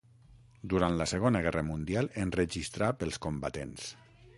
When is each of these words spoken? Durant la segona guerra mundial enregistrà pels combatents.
Durant 0.73 0.97
la 1.01 1.07
segona 1.11 1.43
guerra 1.49 1.63
mundial 1.69 2.11
enregistrà 2.25 2.93
pels 3.03 3.23
combatents. 3.29 3.91